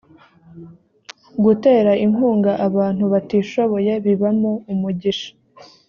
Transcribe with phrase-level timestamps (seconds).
[1.43, 5.31] gutera inkunga abantu batishoboye bibamo umugisha